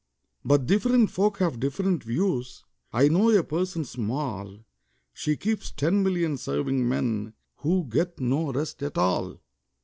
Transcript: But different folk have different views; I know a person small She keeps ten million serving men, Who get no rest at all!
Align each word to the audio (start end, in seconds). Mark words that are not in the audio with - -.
But 0.43 0.65
different 0.65 1.11
folk 1.11 1.37
have 1.37 1.59
different 1.59 2.03
views; 2.03 2.63
I 2.91 3.07
know 3.07 3.29
a 3.29 3.43
person 3.43 3.85
small 3.85 4.65
She 5.13 5.37
keeps 5.37 5.69
ten 5.71 6.01
million 6.01 6.37
serving 6.37 6.89
men, 6.89 7.35
Who 7.57 7.83
get 7.87 8.19
no 8.19 8.51
rest 8.51 8.81
at 8.81 8.97
all! 8.97 9.37